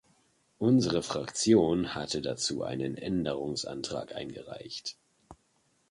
[0.57, 4.95] Unsere Fraktion hatte dazu einen Änderungsantrag eingereicht.